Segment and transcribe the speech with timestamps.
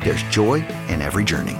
[0.00, 0.56] there's joy
[0.88, 1.56] in every journey.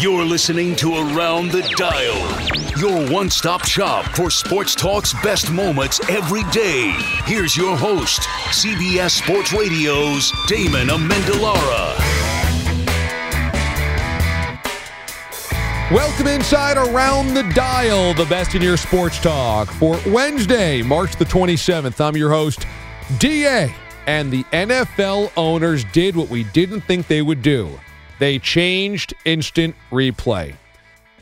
[0.00, 5.98] You're listening to Around the Dial, your one stop shop for sports talk's best moments
[6.08, 6.92] every day.
[7.24, 11.98] Here's your host, CBS Sports Radio's Damon Amendolara.
[15.90, 21.24] Welcome inside Around the Dial, the best in your sports talk for Wednesday, March the
[21.24, 21.98] 27th.
[22.00, 22.66] I'm your host,
[23.18, 23.74] DA,
[24.08, 27.78] and the NFL owners did what we didn't think they would do
[28.18, 30.52] they changed instant replay.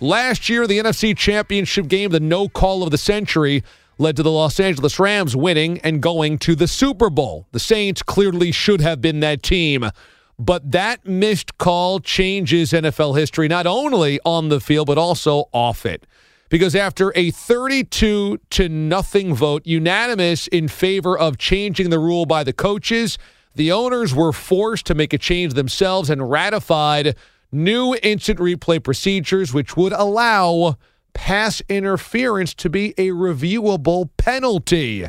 [0.01, 3.65] Last year, the NFC Championship game, the no call of the century,
[3.99, 7.47] led to the Los Angeles Rams winning and going to the Super Bowl.
[7.53, 9.91] The Saints clearly should have been that team.
[10.39, 15.85] But that missed call changes NFL history, not only on the field, but also off
[15.85, 16.07] it.
[16.49, 22.45] Because after a 32 to nothing vote, unanimous in favor of changing the rule by
[22.45, 23.19] the coaches,
[23.55, 27.17] the owners were forced to make a change themselves and ratified
[27.51, 30.77] new instant replay procedures, which would allow
[31.15, 35.07] pass interference to be a reviewable penalty.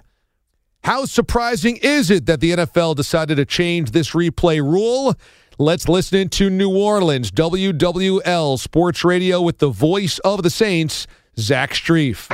[0.84, 5.16] How surprising is it that the NFL decided to change this replay rule?
[5.60, 11.08] Let's listen to New Orleans WWL Sports Radio with the voice of the Saints,
[11.40, 12.28] Zach Strief.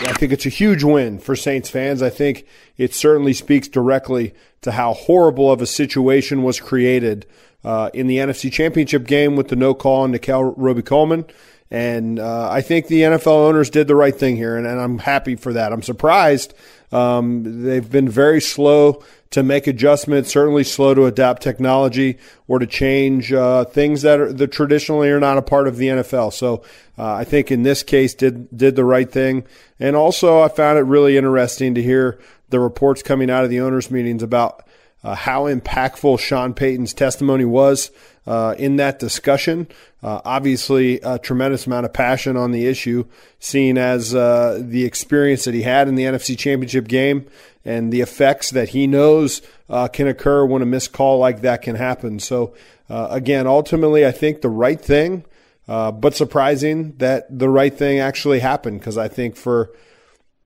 [0.00, 2.02] I think it's a huge win for Saints fans.
[2.02, 2.46] I think
[2.76, 7.26] it certainly speaks directly to how horrible of a situation was created
[7.64, 11.24] uh, in the NFC Championship game with the no call on Nickell Robey-Coleman.
[11.70, 14.98] And uh, I think the NFL owners did the right thing here, and, and I'm
[14.98, 15.72] happy for that.
[15.72, 16.54] I'm surprised.
[16.92, 22.66] Um, they've been very slow to make adjustments, certainly slow to adapt technology or to
[22.66, 26.32] change uh, things that are traditionally are not a part of the NFL.
[26.32, 26.62] So
[26.96, 29.44] uh, I think in this case did did the right thing,
[29.78, 32.18] and also I found it really interesting to hear
[32.48, 34.66] the reports coming out of the owners' meetings about
[35.04, 37.90] uh, how impactful Sean Payton's testimony was
[38.28, 39.66] uh, in that discussion.
[40.02, 43.04] Uh, obviously, a tremendous amount of passion on the issue,
[43.40, 47.26] seen as uh, the experience that he had in the NFC Championship game
[47.64, 49.40] and the effects that he knows
[49.70, 52.18] uh, can occur when a missed call like that can happen.
[52.18, 52.54] So,
[52.90, 55.24] uh, again, ultimately, I think the right thing,
[55.66, 59.70] uh, but surprising that the right thing actually happened because I think for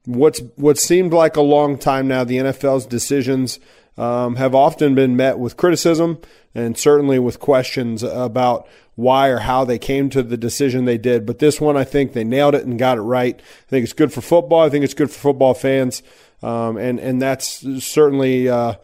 [0.04, 3.58] what's what seemed like a long time now, the NFL's decisions
[3.96, 6.18] um, have often been met with criticism
[6.54, 11.24] and certainly with questions about why or how they came to the decision they did.
[11.24, 13.34] But this one, I think they nailed it and got it right.
[13.38, 14.60] I think it's good for football.
[14.60, 16.02] I think it's good for football fans,
[16.42, 18.48] um, and and that's certainly.
[18.48, 18.74] Uh,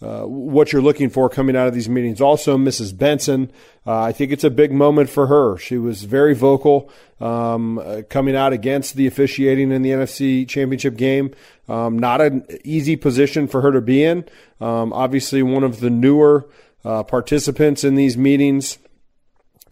[0.00, 2.20] uh, what you're looking for coming out of these meetings.
[2.20, 2.96] Also, Mrs.
[2.96, 3.50] Benson,
[3.84, 5.56] uh, I think it's a big moment for her.
[5.58, 6.88] She was very vocal
[7.20, 11.34] um, uh, coming out against the officiating in the NFC Championship game.
[11.68, 14.24] Um, not an easy position for her to be in.
[14.60, 16.48] Um, obviously, one of the newer
[16.84, 18.78] uh, participants in these meetings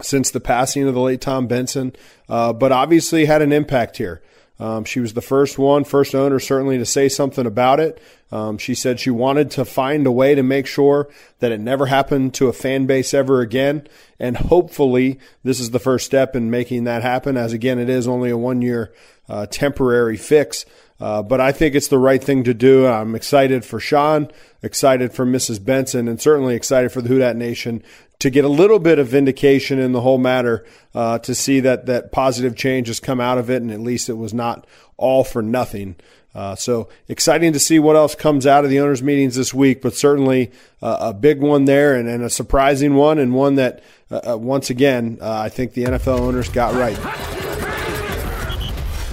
[0.03, 1.95] since the passing of the late Tom Benson,
[2.27, 4.21] but obviously had an impact here.
[4.59, 8.01] Um, she was the first one, first owner certainly to say something about it.
[8.33, 11.09] Um, she said she wanted to find a way to make sure
[11.39, 13.87] that it never happened to a fan base ever again.
[14.19, 18.09] And hopefully, this is the first step in making that happen, as again, it is
[18.09, 18.93] only a one year
[19.29, 20.65] uh, temporary fix.
[20.99, 22.87] Uh, but I think it's the right thing to do.
[22.87, 24.31] I'm excited for Sean,
[24.63, 25.63] excited for Mrs.
[25.63, 27.83] Benson, and certainly excited for the Who Dat Nation
[28.19, 30.65] to get a little bit of vindication in the whole matter,
[30.95, 34.09] uh, to see that that positive change has come out of it, and at least
[34.09, 34.67] it was not
[34.97, 35.97] all for nothing.
[36.35, 39.81] Uh, so exciting to see what else comes out of the owners' meetings this week,
[39.81, 40.51] but certainly
[40.83, 44.69] uh, a big one there and, and, a surprising one, and one that uh, once
[44.69, 47.46] again I think the NFL owners got right.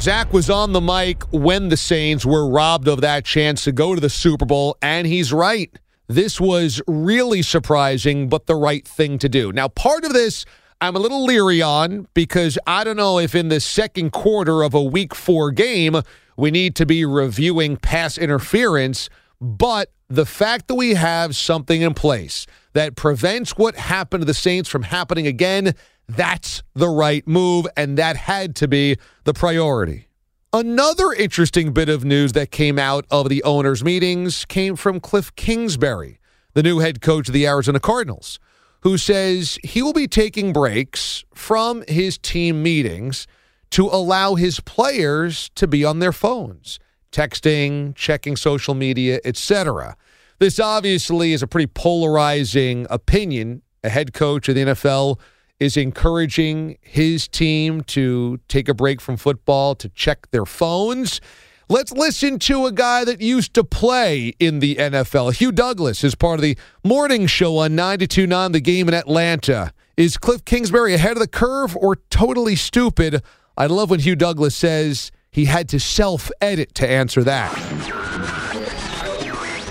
[0.03, 3.95] Zach was on the mic when the Saints were robbed of that chance to go
[3.95, 5.73] to the Super Bowl, and he's right.
[6.09, 9.53] this was really surprising, but the right thing to do.
[9.53, 10.43] Now, part of this
[10.81, 14.73] I'm a little leery on because I don't know if in the second quarter of
[14.73, 16.01] a week four game,
[16.35, 19.09] we need to be reviewing pass interference.
[19.39, 24.33] But the fact that we have something in place that prevents what happened to the
[24.33, 25.75] Saints from happening again,
[26.07, 27.67] that's the right move.
[27.77, 30.07] And that had to be the priority.
[30.55, 35.35] Another interesting bit of news that came out of the owners' meetings came from Cliff
[35.35, 36.19] Kingsbury,
[36.53, 38.39] the new head coach of the Arizona Cardinals,
[38.81, 43.25] who says he will be taking breaks from his team meetings
[43.71, 46.77] to allow his players to be on their phones,
[47.11, 49.97] texting, checking social media, etc.
[50.37, 53.63] This obviously is a pretty polarizing opinion.
[53.83, 55.19] A head coach of the NFL
[55.63, 61.21] is encouraging his team to take a break from football to check their phones.
[61.69, 65.33] Let's listen to a guy that used to play in the NFL.
[65.33, 69.71] Hugh Douglas is part of the morning show on 92.9 The Game in Atlanta.
[69.95, 73.23] Is Cliff Kingsbury ahead of the curve or totally stupid?
[73.57, 78.02] I love when Hugh Douglas says he had to self edit to answer that.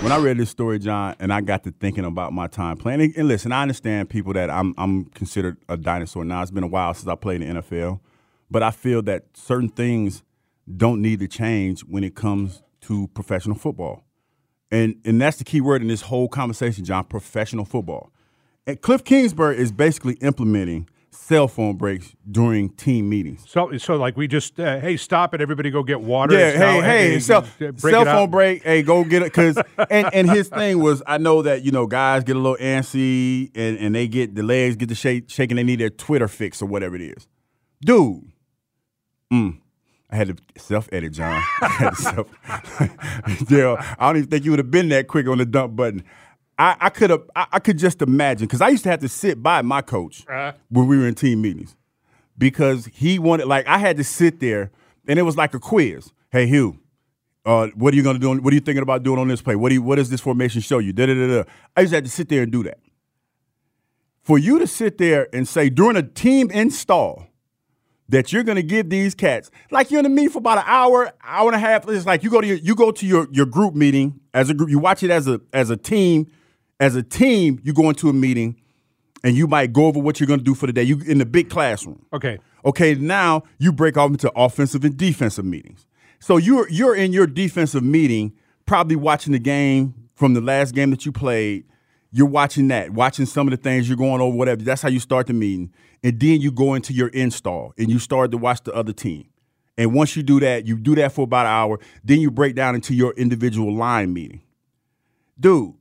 [0.03, 3.13] When I read this story, John, and I got to thinking about my time playing,
[3.15, 6.41] and listen, I understand people that I'm, I'm considered a dinosaur now.
[6.41, 8.01] It's been a while since I played in the NFL,
[8.51, 10.21] but I feel that certain things
[10.75, 14.03] don't need to change when it comes to professional football.
[14.69, 18.11] And, and that's the key word in this whole conversation, John professional football.
[18.67, 23.43] And Cliff Kingsbury is basically implementing cell phone breaks during team meetings.
[23.47, 26.37] So, so like we just, uh, hey, stop it, everybody go get water.
[26.37, 27.45] Yeah, hey, hey, and- cell,
[27.77, 28.07] cell up.
[28.07, 28.63] phone break.
[28.63, 29.31] Hey, go get it.
[29.33, 29.57] Cause
[29.89, 33.51] and and his thing was, I know that you know guys get a little antsy
[33.55, 35.55] and and they get the legs get the shake shaking.
[35.57, 37.27] They need their Twitter fix or whatever it is.
[37.85, 38.23] Dude,
[39.31, 39.57] mm,
[40.09, 41.41] I had to self edit, John.
[41.61, 42.27] I had to self.
[43.49, 46.03] yeah, I don't even think you would have been that quick on the dump button.
[46.57, 47.23] I, I could have.
[47.35, 50.23] I, I could just imagine because I used to have to sit by my coach
[50.69, 51.75] when we were in team meetings
[52.37, 54.71] because he wanted like I had to sit there
[55.07, 56.11] and it was like a quiz.
[56.31, 56.79] Hey Hugh,
[57.45, 58.29] uh, what are you gonna do?
[58.31, 59.55] on- What are you thinking about doing on this play?
[59.55, 60.93] What do you, what does this formation show you?
[60.93, 61.49] Da da da da.
[61.75, 62.77] I used to have to sit there and do that.
[64.21, 67.27] For you to sit there and say during a team install
[68.09, 71.11] that you're gonna give these cats like you're in a meeting for about an hour,
[71.23, 71.87] hour and a half.
[71.89, 74.53] It's like you go to your you go to your your group meeting as a
[74.53, 74.69] group.
[74.69, 76.27] You watch it as a as a team.
[76.79, 78.59] As a team, you go into a meeting
[79.23, 80.83] and you might go over what you're gonna do for the day.
[80.83, 82.05] You in the big classroom.
[82.13, 82.39] Okay.
[82.65, 85.85] Okay, now you break off into offensive and defensive meetings.
[86.19, 88.33] So you're you're in your defensive meeting,
[88.65, 91.65] probably watching the game from the last game that you played.
[92.11, 94.61] You're watching that, watching some of the things you're going over, whatever.
[94.61, 95.73] That's how you start the meeting.
[96.03, 99.25] And then you go into your install and you start to watch the other team.
[99.77, 102.55] And once you do that, you do that for about an hour, then you break
[102.55, 104.41] down into your individual line meeting.
[105.39, 105.73] Dude,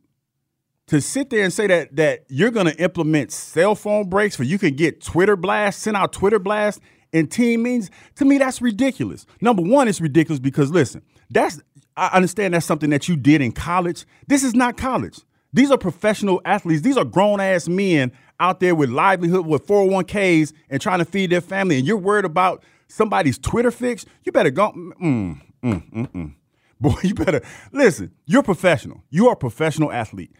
[0.93, 4.43] to sit there and say that that you're going to implement cell phone breaks for
[4.43, 8.61] you can get Twitter blasts, send out Twitter blasts in team meetings, to me that's
[8.61, 9.25] ridiculous.
[9.41, 11.01] Number one, it's ridiculous because listen,
[11.31, 11.63] that's
[11.97, 14.05] I understand that's something that you did in college.
[14.27, 15.19] This is not college.
[15.55, 16.83] These are professional athletes.
[16.83, 21.31] These are grown ass men out there with livelihood, with 401ks, and trying to feed
[21.31, 21.79] their family.
[21.79, 24.05] And you're worried about somebody's Twitter fix.
[24.25, 24.73] You better go.
[24.73, 26.35] Mm, mm, mm, mm.
[26.79, 27.41] Boy, you better
[27.73, 28.13] listen.
[28.27, 29.03] You're professional.
[29.09, 30.33] You are a professional athlete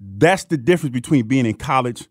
[0.00, 2.08] that's the difference between being in college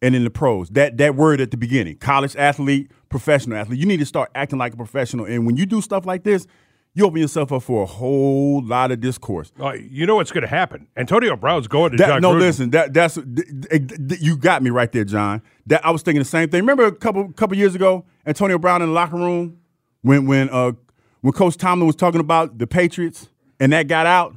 [0.00, 0.68] and in the pros.
[0.70, 3.78] That that word at the beginning, college athlete, professional athlete.
[3.78, 5.26] You need to start acting like a professional.
[5.26, 6.46] And when you do stuff like this,
[6.94, 9.50] you open yourself up for a whole lot of discourse.
[9.58, 10.88] Uh, you know what's going to happen.
[10.96, 12.40] Antonio Brown's going to That, John no, Gruden.
[12.40, 12.70] listen.
[12.70, 13.26] That that's th-
[13.70, 15.40] th- th- you got me right there, John.
[15.66, 16.60] That I was thinking the same thing.
[16.60, 19.58] Remember a couple couple years ago, Antonio Brown in the locker room
[20.02, 20.72] when when uh
[21.20, 23.28] when Coach Tomlin was talking about the Patriots
[23.60, 24.34] and that got out.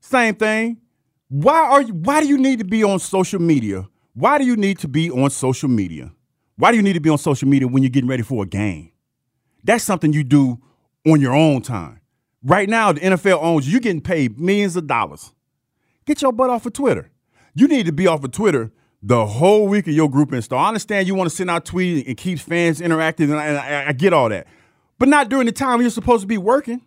[0.00, 0.78] Same thing.
[1.34, 1.94] Why are you?
[1.94, 3.88] Why do you need to be on social media?
[4.14, 6.12] Why do you need to be on social media?
[6.56, 8.46] Why do you need to be on social media when you're getting ready for a
[8.46, 8.92] game?
[9.64, 10.60] That's something you do
[11.04, 12.00] on your own time.
[12.44, 13.72] Right now, the NFL owns you.
[13.72, 15.32] You're getting paid millions of dollars.
[16.06, 17.10] Get your butt off of Twitter.
[17.56, 18.70] You need to be off of Twitter
[19.02, 20.60] the whole week of your group install.
[20.60, 23.88] I understand you want to send out tweets and keep fans interactive, and I, I-
[23.88, 24.46] I get all that.
[25.00, 26.80] But not during the time you're supposed to be working.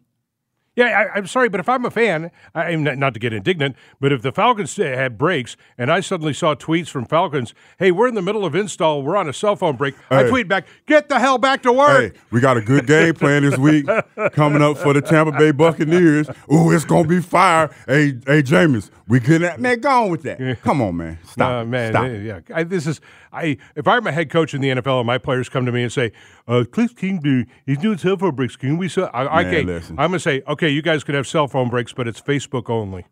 [0.78, 3.34] Yeah, I, I'm sorry, but if I'm a fan, I, am not, not to get
[3.34, 7.90] indignant, but if the Falcons had breaks and I suddenly saw tweets from Falcons, hey,
[7.90, 10.68] we're in the middle of install, we're on a cell phone break, I tweet back,
[10.86, 12.14] get the hell back to work.
[12.14, 13.88] Hey, we got a good game plan this week
[14.34, 16.30] coming up for the Tampa Bay Buccaneers.
[16.54, 17.74] Ooh, it's gonna be fire.
[17.88, 19.80] Hey, hey, Jameis, we good at man.
[19.80, 20.60] Go on with that.
[20.62, 21.20] Come on, man.
[21.26, 21.52] Stop.
[21.52, 22.06] Uh, man, Stop.
[22.08, 22.26] it.
[22.26, 22.40] yeah.
[22.54, 23.00] I, this is
[23.32, 23.58] I.
[23.76, 25.92] If I'm a head coach in the NFL and my players come to me and
[25.92, 26.12] say,
[26.48, 28.56] uh, "Cliff Kingsbury, he's doing cell phone breaks.
[28.56, 29.98] Can we?" So, I, Man, okay, listen.
[30.00, 33.06] I'm gonna say, okay, you guys can have cell phone breaks, but it's Facebook only.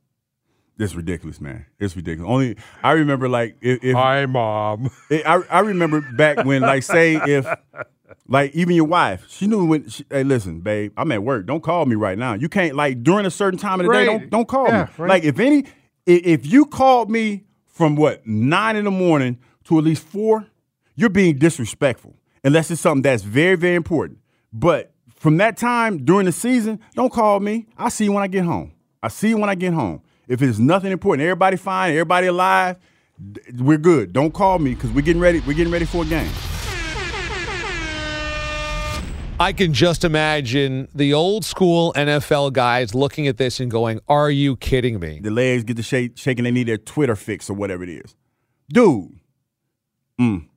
[0.77, 1.65] It's ridiculous, man.
[1.79, 2.29] It's ridiculous.
[2.29, 4.89] Only I remember like if, if Hi, mom.
[5.09, 7.45] it- I I remember back when like say if
[8.27, 9.87] like even your wife, she knew when.
[9.87, 11.45] She, hey, listen, babe, I'm at work.
[11.45, 12.33] Don't call me right now.
[12.33, 14.05] You can't like during a certain time of the day.
[14.05, 14.89] Don't don't call Yeah, me.
[14.97, 15.09] right.
[15.09, 15.63] Like if any,
[16.05, 20.45] if you called me from what nine in the morning to at least four,
[20.95, 22.15] you're being disrespectful.
[22.43, 24.19] Unless it's something that's very very important.
[24.53, 27.67] But from that time during the season, don't call me.
[27.77, 28.73] I see you when I get home.
[29.01, 30.01] I see you when I get home.
[30.27, 32.77] If it's nothing important, everybody fine, everybody alive,
[33.59, 34.13] we're good.
[34.13, 35.39] Don't call me because we're getting ready.
[35.41, 36.31] We're getting ready for a game.
[39.37, 44.31] I can just imagine the old school NFL guys looking at this and going, Are
[44.31, 45.19] you kidding me?
[45.21, 46.45] The legs get the shake, shaking.
[46.45, 48.15] They need their Twitter fix or whatever it is.
[48.69, 49.19] Dude,
[50.19, 50.47] mm,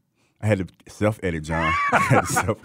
[0.40, 1.74] I had to self edit, John.
[1.92, 2.58] I had to self.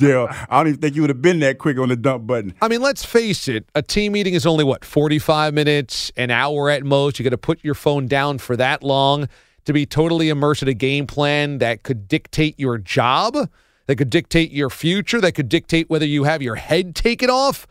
[0.00, 2.54] yeah, I don't even think you would have been that quick on the dump button.
[2.60, 6.70] I mean, let's face it, a team meeting is only what, 45 minutes, an hour
[6.70, 7.20] at most.
[7.20, 9.28] You got to put your phone down for that long
[9.64, 13.48] to be totally immersed in a game plan that could dictate your job,
[13.88, 17.66] that could dictate your future, that could dictate whether you have your head taken off.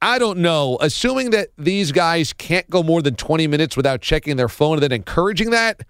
[0.00, 0.78] I don't know.
[0.80, 4.82] Assuming that these guys can't go more than 20 minutes without checking their phone and
[4.84, 5.82] then encouraging that,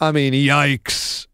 [0.00, 1.26] I mean, yikes.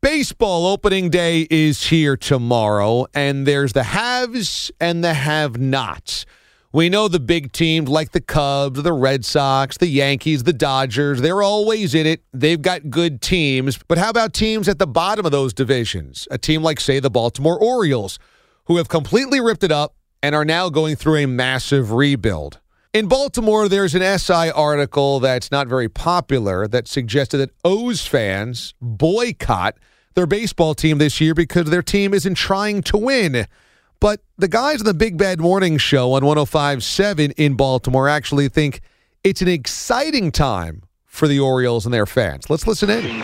[0.00, 6.26] Baseball opening day is here tomorrow, and there's the haves and the have nots.
[6.74, 11.20] We know the big teams like the Cubs, the Red Sox, the Yankees, the Dodgers,
[11.20, 12.22] they're always in it.
[12.32, 13.78] They've got good teams.
[13.86, 16.26] But how about teams at the bottom of those divisions?
[16.30, 18.18] A team like, say, the Baltimore Orioles,
[18.66, 22.58] who have completely ripped it up and are now going through a massive rebuild.
[22.94, 28.72] In Baltimore, there's an SI article that's not very popular that suggested that O's fans
[28.80, 29.76] boycott
[30.14, 33.46] their baseball team this year because their team isn't trying to win.
[34.02, 38.80] But the guys on the Big Bad Morning Show on 105.7 in Baltimore actually think
[39.22, 42.50] it's an exciting time for the Orioles and their fans.
[42.50, 43.20] Let's listen in.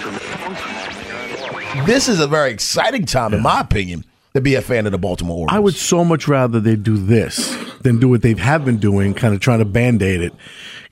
[1.85, 4.04] This is a very exciting time, in my opinion,
[4.35, 5.50] to be a fan of the Baltimore Orioles.
[5.50, 9.14] I would so much rather they do this than do what they have been doing,
[9.14, 10.32] kind of trying to band aid it.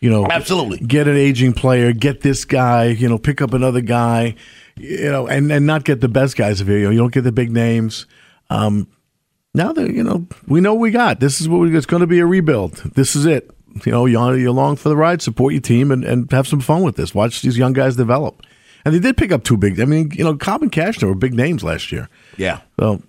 [0.01, 0.79] You know, Absolutely.
[0.79, 4.35] Get an aging player, get this guy, you know, pick up another guy,
[4.75, 6.79] you know, and, and not get the best guys of here.
[6.79, 8.07] You know, you don't get the big names.
[8.51, 8.89] Um,
[9.57, 11.21] now that you know, we know what we got.
[11.21, 12.75] This is what we, it's going to be a rebuild.
[12.95, 13.51] This is it.
[13.85, 15.21] You know, you're, you're along for the ride.
[15.21, 17.15] Support your team and, and have some fun with this.
[17.15, 18.43] Watch these young guys develop.
[18.85, 19.81] And they did pick up two big.
[19.81, 22.09] I mean, you know, Cobb and Cashner were big names last year.
[22.37, 22.61] yeah.
[22.79, 23.03] So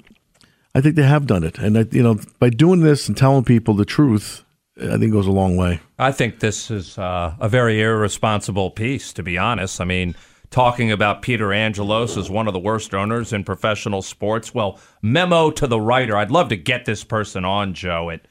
[0.74, 3.44] I think they have done it, and I, you know, by doing this and telling
[3.44, 4.44] people the truth,
[4.80, 5.80] I think goes a long way.
[5.98, 9.82] I think this is uh, a very irresponsible piece, to be honest.
[9.82, 10.16] I mean,
[10.50, 14.54] talking about Peter Angelos as one of the worst owners in professional sports.
[14.54, 16.16] Well, memo to the writer.
[16.18, 18.22] I'd love to get this person on, Joe, at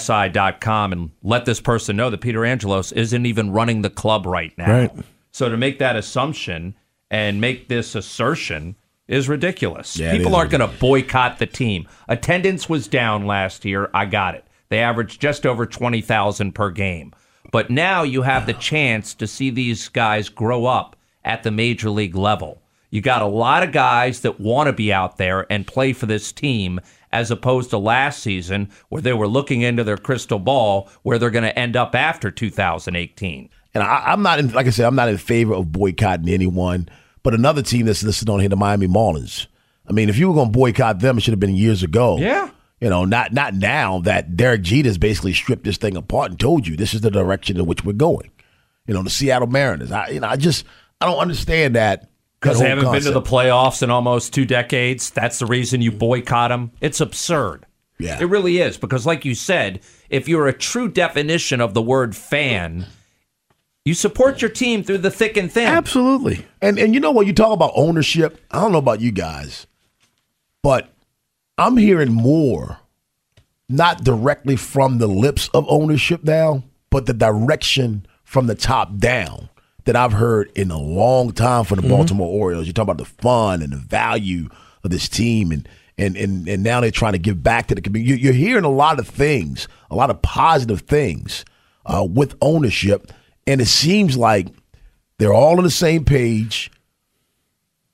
[0.00, 4.56] SI.com and let this person know that Peter Angelos isn't even running the club right
[4.58, 4.70] now.
[4.70, 4.92] Right.
[5.30, 6.74] So to make that assumption
[7.10, 8.76] and make this assertion
[9.06, 9.96] is ridiculous.
[9.96, 11.86] Yeah, People aren't going to boycott the team.
[12.08, 13.88] Attendance was down last year.
[13.94, 14.44] I got it.
[14.68, 17.12] They averaged just over 20,000 per game.
[17.52, 20.95] But now you have the chance to see these guys grow up
[21.26, 22.62] at the major league level.
[22.90, 26.06] You got a lot of guys that want to be out there and play for
[26.06, 26.80] this team
[27.12, 31.30] as opposed to last season where they were looking into their crystal ball where they're
[31.30, 33.50] going to end up after 2018.
[33.74, 36.88] And I, I'm not, in, like I said, I'm not in favor of boycotting anyone.
[37.22, 39.46] But another team that's listed on here, the Miami Marlins.
[39.88, 42.18] I mean, if you were going to boycott them, it should have been years ago.
[42.18, 42.50] Yeah.
[42.80, 46.66] You know, not not now that Derek Jeter's basically stripped this thing apart and told
[46.66, 48.30] you this is the direction in which we're going.
[48.86, 49.90] You know, the Seattle Mariners.
[49.90, 50.64] I, you know, I just
[51.00, 52.10] I don't understand that.
[52.40, 55.10] Because they haven't been to the playoffs in almost two decades.
[55.10, 56.70] That's the reason you boycott them.
[56.80, 57.66] It's absurd.
[57.98, 58.20] Yeah.
[58.20, 58.76] It really is.
[58.76, 62.86] Because, like you said, if you're a true definition of the word fan,
[63.86, 65.66] you support your team through the thick and thin.
[65.66, 66.44] Absolutely.
[66.60, 68.38] And and you know what you talk about ownership.
[68.50, 69.66] I don't know about you guys,
[70.62, 70.92] but
[71.56, 72.80] I'm hearing more,
[73.68, 79.48] not directly from the lips of ownership now, but the direction from the top down
[79.86, 82.66] that I've heard in a long time from the Baltimore Orioles.
[82.66, 84.48] You talk about the fun and the value
[84.84, 87.80] of this team, and and and and now they're trying to give back to the
[87.80, 88.10] community.
[88.12, 91.44] You- You're hearing a lot of things, a lot of positive things
[91.86, 93.10] uh, with ownership,
[93.46, 94.48] and it seems like
[95.18, 96.70] they're all on the same page.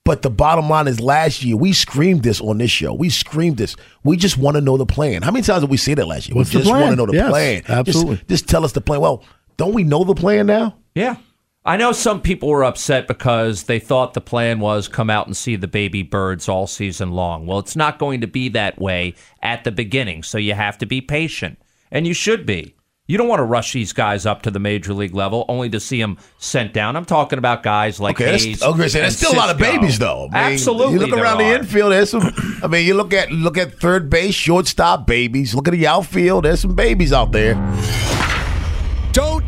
[0.05, 2.93] But the bottom line is last year, we screamed this on this show.
[2.93, 3.77] We screamed this.
[4.03, 5.23] We just want to know the plan.
[5.23, 6.35] How many times did we say that last year?
[6.35, 7.61] What's we just want to know the Yes, plan.
[7.61, 8.21] Just- absolutely.
[8.29, 9.01] Just, tell us the plan.
[9.01, 9.23] Well,
[9.59, 10.75] don't we know the plan now?
[10.97, 11.17] Yeah.
[11.65, 15.37] I know some people were upset because they thought the plan was come out and
[15.37, 17.47] see the baby birds all season long.
[17.47, 20.87] Well, it's not going to be that way at the beginning, so you have to
[20.87, 21.61] be patient.
[21.93, 22.75] And you should be.
[23.07, 25.79] You don't want to rush these guys up to the major league level only to
[25.79, 26.97] see them sent down.
[26.97, 30.29] I'm talking about guys like Okay, that's, okay, and still a lot of babies though.
[30.33, 31.93] I mean, Absolutely, You look around the infield.
[31.93, 32.33] There's some.
[32.63, 35.55] I mean, you look at look at third base, shortstop, babies.
[35.55, 36.45] Look at the outfield.
[36.45, 37.55] There's some babies out there.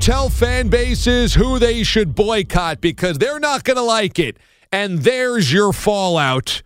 [0.04, 4.36] Tell fan bases who they should boycott because they're not going to like it.
[4.70, 6.60] And there's your fallout.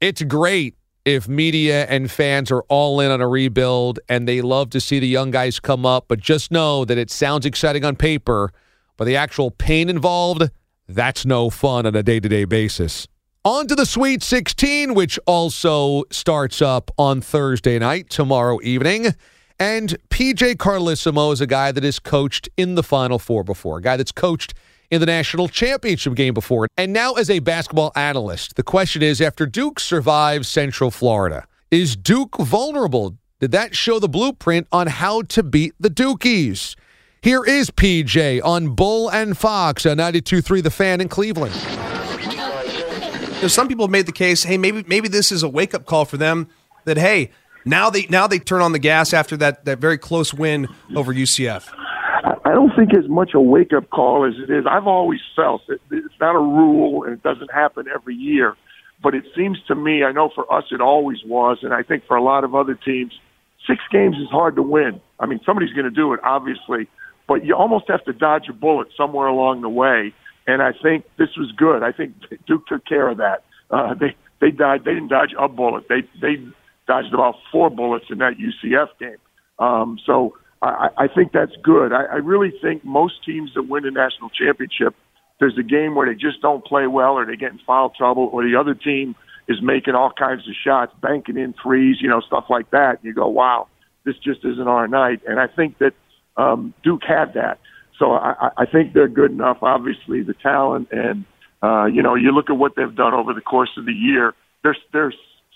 [0.00, 4.70] It's great if media and fans are all in on a rebuild and they love
[4.70, 7.96] to see the young guys come up, but just know that it sounds exciting on
[7.96, 8.50] paper,
[8.96, 10.44] but the actual pain involved,
[10.88, 13.06] that's no fun on a day to day basis.
[13.44, 19.08] On to the Sweet 16, which also starts up on Thursday night, tomorrow evening.
[19.58, 23.82] And PJ Carlesimo is a guy that has coached in the Final Four before, a
[23.82, 24.54] guy that's coached
[24.90, 26.66] in the national championship game before.
[26.76, 31.96] And now, as a basketball analyst, the question is after Duke survives Central Florida, is
[31.96, 33.16] Duke vulnerable?
[33.40, 36.76] Did that show the blueprint on how to beat the Dukies?
[37.22, 41.54] Here is PJ on Bull and Fox on 92.3 The Fan in Cleveland.
[42.24, 42.36] you
[43.42, 45.86] know, some people have made the case, hey, maybe maybe this is a wake up
[45.86, 46.48] call for them
[46.84, 47.30] that hey,
[47.64, 51.12] now they now they turn on the gas after that that very close win over
[51.12, 51.72] UCF.
[52.46, 54.64] I don't think as much a wake up call as it is.
[54.70, 58.54] I've always felt that it's not a rule and it doesn't happen every year.
[59.02, 62.06] But it seems to me, I know for us it always was, and I think
[62.06, 63.12] for a lot of other teams,
[63.66, 65.00] six games is hard to win.
[65.20, 66.88] I mean, somebody's going to do it, obviously,
[67.26, 70.14] but you almost have to dodge a bullet somewhere along the way.
[70.46, 71.82] And I think this was good.
[71.82, 72.14] I think
[72.46, 73.44] Duke took care of that.
[73.70, 74.84] Uh, they they died.
[74.84, 75.88] They didn't dodge a bullet.
[75.88, 76.36] They they
[76.86, 79.16] dodged about four bullets in that UCF game.
[79.58, 81.92] Um, so I, I think that's good.
[81.92, 84.94] I, I really think most teams that win a national championship,
[85.40, 88.30] there's a game where they just don't play well, or they get in foul trouble,
[88.32, 89.14] or the other team
[89.48, 92.96] is making all kinds of shots, banking in threes, you know, stuff like that.
[92.96, 93.68] And you go, wow,
[94.04, 95.20] this just isn't our night.
[95.26, 95.92] And I think that
[96.36, 97.58] um, Duke had that.
[97.98, 99.58] So I, I- think they're good enough.
[99.62, 101.24] Obviously, the talent, and
[101.62, 104.34] uh, you know, you look at what they've done over the course of the year.
[104.62, 105.12] They're they're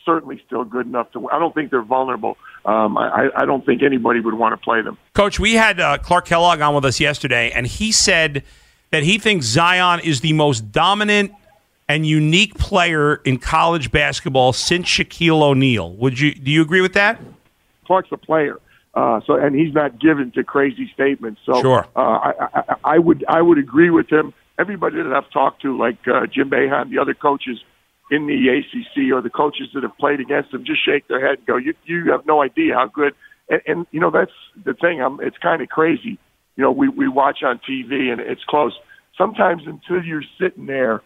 [0.08, 1.28] certainly still good enough to.
[1.28, 2.38] I don't think they're vulnerable.
[2.64, 4.96] Um, I, I don't think anybody would want to play them.
[5.12, 8.42] Coach, we had uh, Clark Kellogg on with us yesterday, and he said
[8.90, 11.32] that he thinks Zion is the most dominant
[11.90, 15.92] and unique player in college basketball since Shaquille O'Neal.
[15.96, 17.20] Would you do you agree with that?
[17.86, 18.58] Clark's a player,
[18.94, 21.40] uh, so and he's not given to crazy statements.
[21.44, 21.86] So Sure.
[21.94, 24.32] uh, I, I, I would I would agree with him.
[24.58, 27.62] Everybody that I've talked to, like uh, Jim Boeheim, the other coaches
[28.10, 31.38] in the ACC, or the coaches that have played against them just shake their head
[31.38, 33.14] and go, "You you have no idea how good."
[33.48, 34.32] And, and you know that's
[34.64, 35.00] the thing.
[35.02, 36.18] I'm, it's kind of crazy.
[36.56, 38.72] You know, we we watch on TV and it's close.
[39.16, 41.02] Sometimes until you're sitting there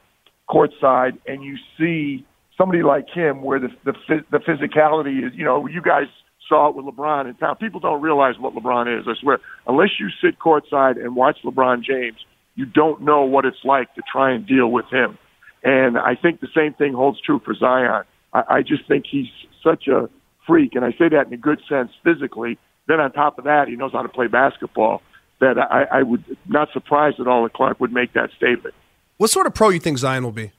[0.49, 3.95] courtside and you see somebody like him, where the the,
[4.31, 6.07] the physicality is, you know, you guys
[6.49, 7.57] saw it with LeBron in town.
[7.57, 9.07] People don't realize what LeBron is.
[9.09, 12.19] I swear, unless you sit courtside and watch LeBron James,
[12.55, 15.19] you don't know what it's like to try and deal with him.
[15.62, 18.05] And I think the same thing holds true for Zion.
[18.33, 19.29] I, I just think he's
[19.62, 20.09] such a
[20.46, 22.59] freak, and I say that in a good sense physically.
[22.88, 25.03] Then on top of that, he knows how to play basketball.
[25.40, 28.75] That I, I would not surprised at all that Clark would make that statement.
[29.18, 30.53] What sort of pro you think Zion will be?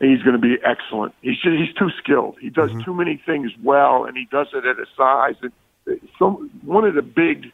[0.00, 1.14] He's going to be excellent.
[1.20, 2.36] He's he's too skilled.
[2.40, 2.80] He does mm-hmm.
[2.80, 5.34] too many things well, and he does it at a size.
[5.42, 7.52] And so one of the big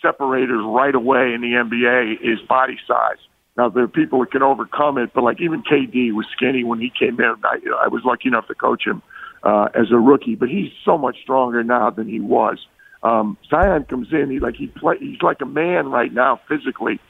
[0.00, 3.18] separators right away in the NBA is body size.
[3.58, 6.80] Now there are people that can overcome it, but like even KD was skinny when
[6.80, 7.34] he came in.
[7.44, 9.02] I, I was lucky enough to coach him
[9.42, 12.58] uh, as a rookie, but he's so much stronger now than he was.
[13.02, 17.00] Um, Zion comes in, he like he play, he's like a man right now physically,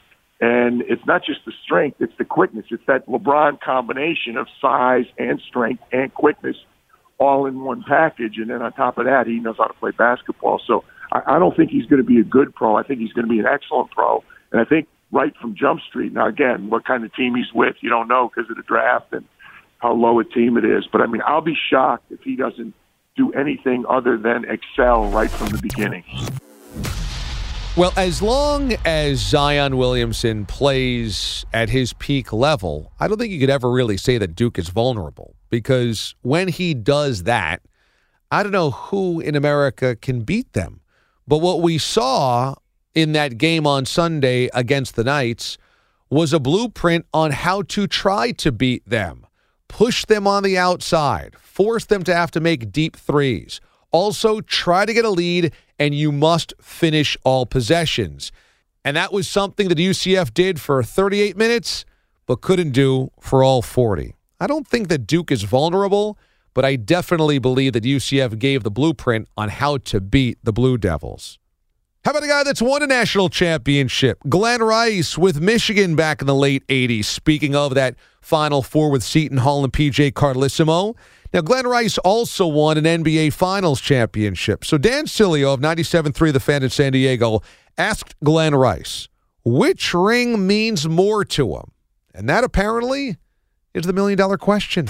[0.41, 2.67] and it's not just the strength, it's the quickness.
[2.71, 6.57] It's that LeBron combination of size and strength and quickness
[7.19, 8.39] all in one package.
[8.39, 10.63] And then on top of that, he knows how to play basketball.
[10.67, 12.77] So I, I don't think he's going to be a good pro.
[12.77, 14.23] I think he's going to be an excellent pro.
[14.53, 16.12] And I think right from Jump Street.
[16.12, 19.12] Now, again, what kind of team he's with, you don't know because of the draft
[19.12, 19.25] and
[19.79, 20.87] how low a team it is.
[20.90, 22.75] But I mean, I'll be shocked if he doesn't
[23.16, 26.05] do anything other than excel right from the beginning.
[27.77, 33.38] Well, as long as Zion Williamson plays at his peak level, I don't think you
[33.38, 37.62] could ever really say that Duke is vulnerable because when he does that,
[38.33, 40.81] I don't know who in America can beat them.
[41.29, 42.57] But what we saw
[42.99, 45.57] in that game on Sunday against the Knights
[46.11, 49.25] was a blueprint on how to try to beat them.
[49.69, 53.61] Push them on the outside, force them to have to make deep threes.
[53.93, 58.33] Also, try to get a lead, and you must finish all possessions.
[58.85, 61.85] And that was something that UCF did for 38 minutes,
[62.27, 64.17] but couldn't do for all 40.
[64.41, 66.19] I don't think that Duke is vulnerable,
[66.53, 70.77] but I definitely believe that UCF gave the blueprint on how to beat the Blue
[70.79, 71.39] Devils.
[72.05, 74.19] How about a guy that's won a national championship?
[74.29, 77.05] Glen Rice with Michigan back in the late 80s.
[77.05, 80.97] Speaking of that Final Four with Seton Hall and PJ Carlesimo.
[81.33, 84.65] Now, Glen Rice also won an NBA Finals championship.
[84.65, 87.43] So Dan Sileo of 97.3 The Fan in San Diego
[87.77, 89.09] asked Glen Rice,
[89.45, 91.73] which ring means more to him?
[92.15, 93.17] And that apparently
[93.75, 94.87] is the million dollar question.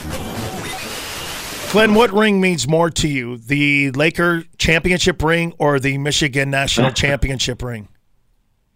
[1.71, 6.91] Glen, what ring means more to you, the Laker championship ring or the Michigan national
[6.93, 7.89] championship ring?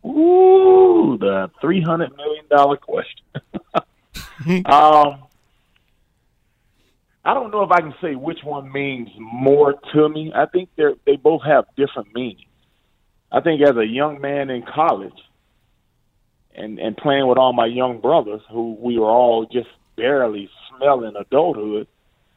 [0.05, 3.25] Ooh, the three hundred million dollar question.
[4.67, 5.23] um,
[7.25, 10.31] I don't know if I can say which one means more to me.
[10.35, 12.51] I think they they both have different meanings.
[13.33, 15.19] I think as a young man in college,
[16.55, 21.17] and and playing with all my young brothers, who we were all just barely smelling
[21.17, 21.87] adulthood,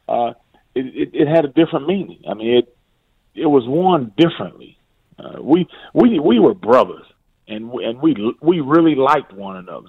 [0.08, 0.32] uh,
[0.76, 2.22] it, it, it had a different meaning.
[2.28, 2.76] I mean, it
[3.34, 4.78] it was worn differently.
[5.18, 7.06] Uh, we we we were brothers,
[7.48, 9.88] and and we we really liked one another.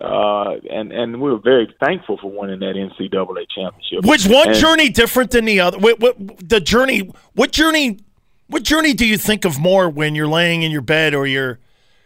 [0.00, 4.04] Uh, and and we were very thankful for winning that NCAA championship.
[4.04, 5.78] Was one and, journey different than the other?
[5.78, 7.10] What, what, the journey?
[7.34, 7.98] What journey?
[8.46, 11.58] What journey do you think of more when you're laying in your bed or you're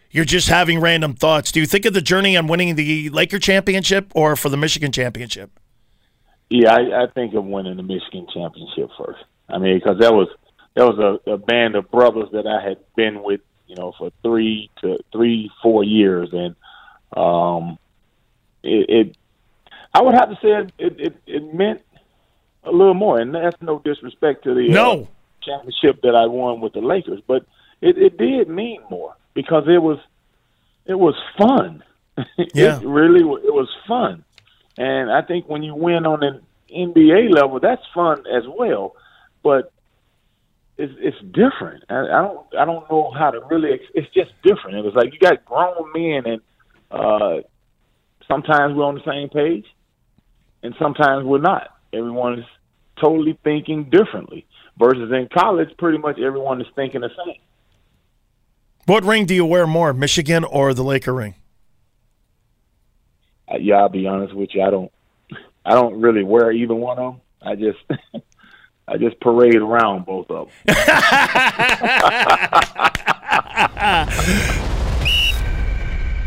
[0.09, 1.51] you're just having random thoughts?
[1.51, 4.91] Do you think of the journey on winning the Laker championship or for the Michigan
[4.91, 5.59] championship?
[6.55, 9.23] Yeah, I, I think of winning the Michigan championship first.
[9.49, 10.27] I mean, because that was
[10.75, 14.11] that was a, a band of brothers that I had been with, you know, for
[14.21, 16.55] three to three, four years, and
[17.17, 17.79] um,
[18.61, 19.17] it, it
[19.95, 21.81] I would have to say it, it, it meant
[22.63, 24.91] a little more, and that's no disrespect to the no.
[24.91, 25.05] Uh,
[25.41, 27.47] championship that I won with the Lakers, but
[27.81, 29.97] it, it did mean more because it was
[30.85, 31.83] it was fun.
[32.53, 32.79] Yeah.
[32.79, 34.23] it really it was fun.
[34.77, 36.41] And I think when you win on an
[36.73, 38.95] NBA level, that's fun as well.
[39.43, 39.71] But
[40.77, 41.83] it's it's different.
[41.89, 43.79] I, I don't I don't know how to really.
[43.93, 44.77] It's just different.
[44.77, 46.41] It was like you got grown men, and
[46.89, 47.41] uh,
[48.27, 49.65] sometimes we're on the same page,
[50.63, 51.69] and sometimes we're not.
[51.91, 52.45] Everyone is
[52.99, 54.45] totally thinking differently.
[54.79, 57.37] Versus in college, pretty much everyone is thinking the same.
[58.85, 61.35] What ring do you wear more, Michigan or the Laker ring?
[63.59, 64.63] Yeah, I'll be honest with you.
[64.63, 64.91] I don't,
[65.65, 67.21] I don't really wear either one of them.
[67.41, 67.79] I just,
[68.87, 70.75] I just parade around both of them.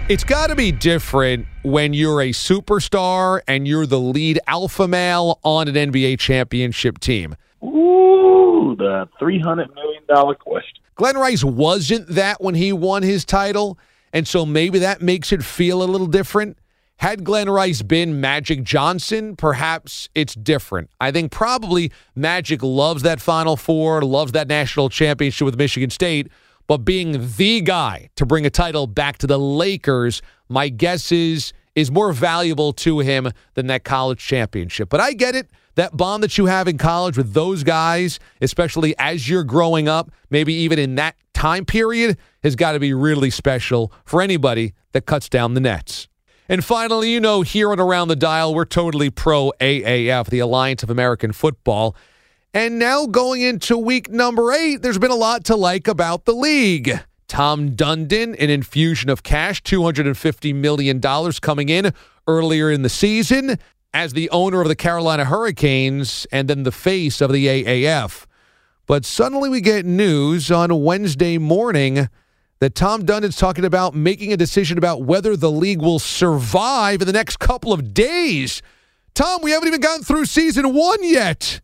[0.09, 5.41] It's got to be different when you're a superstar and you're the lead alpha male
[5.43, 7.35] on an NBA championship team.
[7.65, 10.79] Ooh, the three hundred million dollar question.
[10.95, 13.81] Glen Rice wasn't that when he won his title,
[14.13, 16.57] and so maybe that makes it feel a little different.
[16.99, 20.89] Had Glen Rice been Magic Johnson, perhaps it's different.
[20.99, 26.29] I think probably Magic loves that Final Four, loves that national championship with Michigan State,
[26.67, 31.53] but being the guy to bring a title back to the Lakers, my guess is
[31.75, 34.89] is more valuable to him than that college championship.
[34.89, 35.51] But I get it.
[35.75, 40.11] That bond that you have in college with those guys, especially as you're growing up,
[40.31, 45.05] maybe even in that time period, has got to be really special for anybody that
[45.05, 46.09] cuts down the nets.
[46.49, 50.83] And finally, you know, here and around the dial, we're totally pro AAF, the Alliance
[50.83, 51.97] of American Football.
[52.55, 56.33] And now going into week number eight, there's been a lot to like about the
[56.33, 57.01] league.
[57.29, 61.01] Tom Dundon, an infusion of cash, $250 million
[61.41, 61.93] coming in
[62.29, 63.59] earlier in the season
[63.93, 68.27] as the owner of the Carolina Hurricanes and then the face of the AAF.
[68.87, 72.09] But suddenly we get news on Wednesday morning
[72.59, 77.07] that Tom Dundon's talking about making a decision about whether the league will survive in
[77.07, 78.63] the next couple of days.
[79.15, 81.61] Tom, we haven't even gotten through season one yet.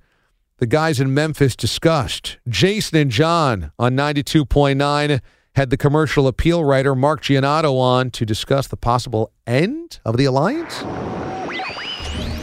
[0.58, 2.38] The guys in Memphis discussed.
[2.48, 5.20] Jason and John on 92.9
[5.54, 10.24] had the commercial appeal writer Mark Giannotto on to discuss the possible end of the
[10.24, 10.82] alliance.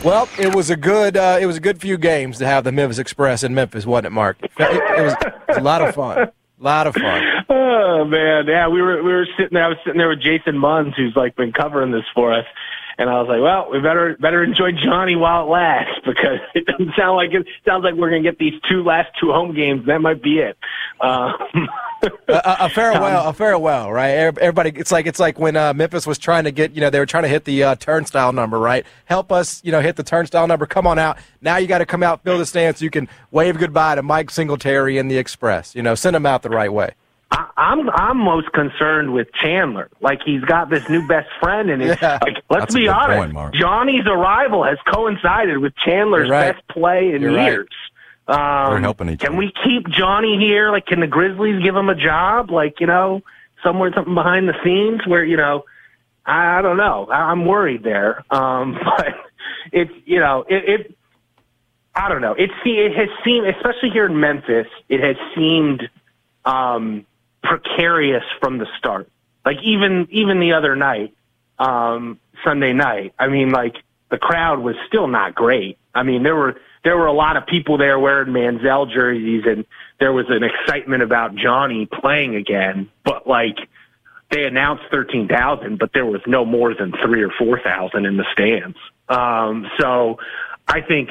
[0.03, 2.71] Well, it was a good uh, it was a good few games to have the
[2.71, 4.37] Memphis Express in Memphis, wasn't it, Mark?
[4.41, 5.15] It, it was
[5.57, 6.31] a lot of fun.
[6.59, 7.23] A lot of fun.
[7.51, 9.63] Oh man, yeah, we were we were sitting there.
[9.65, 12.45] I was sitting there with Jason Munz, who's like been covering this for us,
[12.99, 16.65] and I was like, well, we better better enjoy Johnny while it lasts because it
[16.65, 19.87] doesn't sound like it sounds like we're gonna get these two last two home games.
[19.87, 20.57] That might be it.
[20.99, 21.33] Um,
[22.27, 24.09] a, a, farewell, a farewell, right?
[24.09, 26.99] Everybody, it's like it's like when uh, Memphis was trying to get, you know, they
[26.99, 28.85] were trying to hit the uh, turnstile number, right?
[29.05, 30.65] Help us, you know, hit the turnstile number.
[30.65, 31.17] Come on out.
[31.39, 32.79] Now you got to come out, fill the stands.
[32.79, 35.73] So you can wave goodbye to Mike Singletary and the Express.
[35.73, 36.95] You know, send them out the right way.
[37.31, 39.89] I, I'm I'm most concerned with Chandler.
[40.01, 42.19] Like he's got this new best friend, and it's Yeah.
[42.23, 46.53] like let's That's be honest, point, Johnny's arrival has coincided with Chandler's right.
[46.55, 47.51] best play in You're right.
[47.51, 47.69] years.
[48.27, 48.37] Um,
[48.73, 50.71] We're helping each Can we keep Johnny here?
[50.71, 52.51] Like, can the Grizzlies give him a job?
[52.51, 53.21] Like, you know,
[53.63, 55.65] somewhere something behind the scenes where you know,
[56.25, 57.07] I, I don't know.
[57.11, 58.23] I, I'm worried there.
[58.31, 59.15] Um, but
[59.71, 60.69] it's you know, it.
[60.69, 60.95] it
[61.95, 62.33] I don't know.
[62.33, 65.89] It see it has seemed, especially here in Memphis, it has seemed
[66.45, 67.05] um,
[67.43, 69.09] precarious from the start.
[69.45, 71.13] Like even even the other night,
[71.57, 73.13] um, Sunday night.
[73.17, 73.75] I mean, like
[74.09, 75.77] the crowd was still not great.
[75.93, 79.65] I mean, there were there were a lot of people there wearing Manziel jerseys, and
[79.99, 82.89] there was an excitement about Johnny playing again.
[83.03, 83.57] But like
[84.31, 88.17] they announced thirteen thousand, but there was no more than three or four thousand in
[88.17, 88.77] the stands.
[89.07, 90.19] Um, so
[90.67, 91.09] I think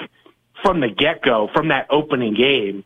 [0.63, 2.85] from the get go, from that opening game,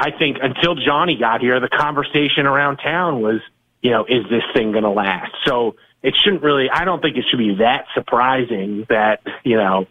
[0.00, 3.42] I think until Johnny got here, the conversation around town was,
[3.82, 5.32] you know, is this thing going to last?
[5.44, 9.86] So it shouldn't really, I don't think it should be that surprising that, you know,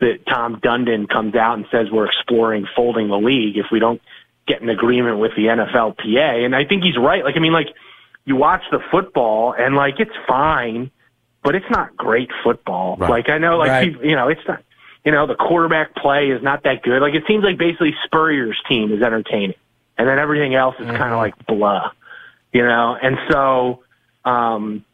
[0.00, 4.02] that Tom Dundon comes out and says we're exploring folding the league if we don't
[4.48, 6.44] get an agreement with the NFLPA.
[6.44, 7.22] And I think he's right.
[7.22, 7.68] Like, I mean, like,
[8.24, 10.90] you watch the football and, like, it's fine,
[11.44, 12.96] but it's not great football.
[12.96, 13.08] Right.
[13.10, 13.92] Like, I know, like, Right.
[13.92, 14.63] people, you know, it's not,
[15.04, 17.00] you know, the quarterback play is not that good.
[17.00, 19.54] Like, it seems like basically Spurrier's team is entertaining,
[19.98, 21.90] and then everything else is kind of like blah,
[22.52, 22.96] you know?
[23.00, 23.82] And so,
[24.24, 24.84] um,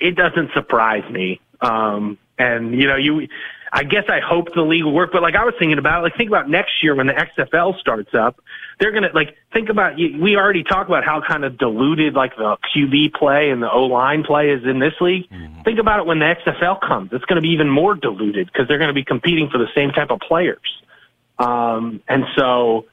[0.00, 1.40] it doesn't surprise me.
[1.60, 3.28] Um, and you know, you,
[3.74, 6.16] I guess I hope the league will work, but like I was thinking about, like
[6.16, 8.40] think about next year when the XFL starts up,
[8.78, 9.96] they're gonna like think about.
[9.96, 13.86] We already talked about how kind of diluted like the QB play and the O
[13.86, 15.28] line play is in this league.
[15.64, 18.68] Think about it when the XFL comes; it's going to be even more diluted because
[18.68, 20.82] they're going to be competing for the same type of players.
[21.40, 22.86] Um, and so,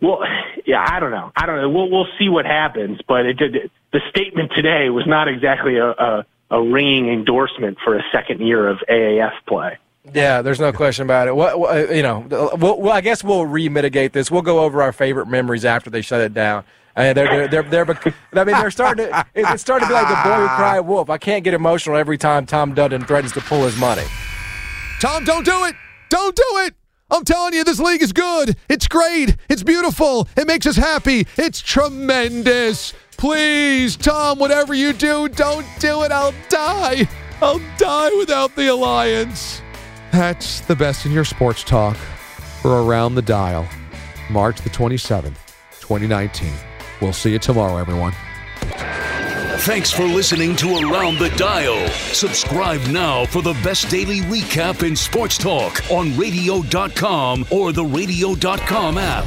[0.00, 0.24] well,
[0.66, 1.30] yeah, I don't know.
[1.36, 1.68] I don't know.
[1.68, 2.98] We'll we'll see what happens.
[3.06, 3.70] But it did.
[3.92, 8.68] The statement today was not exactly a, a a ringing endorsement for a second year
[8.68, 9.78] of AAF play.
[10.14, 11.36] Yeah, there's no question about it.
[11.36, 12.26] What, what you know,
[12.58, 14.30] we'll, well, I guess we'll re-mitigate this.
[14.30, 16.64] We'll go over our favorite memories after they shut it down.
[16.96, 20.08] And they're, they're, they're, they're, I mean, they're starting to, it's starting to be like
[20.08, 21.10] the boy who cried wolf.
[21.10, 24.02] I can't get emotional every time Tom Dundon threatens to pull his money.
[25.00, 25.76] Tom, don't do it.
[26.08, 26.74] Don't do it.
[27.10, 28.56] I'm telling you, this league is good.
[28.68, 29.36] It's great.
[29.48, 30.28] It's beautiful.
[30.36, 31.26] It makes us happy.
[31.36, 32.92] It's tremendous.
[33.18, 36.12] Please, Tom, whatever you do, don't do it.
[36.12, 37.08] I'll die.
[37.42, 39.60] I'll die without the alliance.
[40.12, 41.96] That's the best in your sports talk
[42.62, 43.68] for Around the Dial,
[44.30, 45.36] March the 27th,
[45.80, 46.52] 2019.
[47.00, 48.14] We'll see you tomorrow, everyone.
[49.62, 51.88] Thanks for listening to Around the Dial.
[51.88, 58.96] Subscribe now for the best daily recap in sports talk on radio.com or the radio.com
[58.96, 59.26] app.